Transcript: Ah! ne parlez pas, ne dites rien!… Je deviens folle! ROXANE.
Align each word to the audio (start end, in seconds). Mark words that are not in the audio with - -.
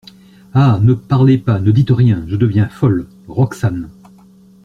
Ah! 0.55 0.79
ne 0.81 0.95
parlez 0.95 1.37
pas, 1.37 1.59
ne 1.59 1.69
dites 1.69 1.91
rien!… 1.91 2.25
Je 2.27 2.35
deviens 2.35 2.67
folle! 2.67 3.05
ROXANE. 3.27 3.87